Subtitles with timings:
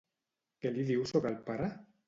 [0.63, 1.73] Què li diu sobre el pare?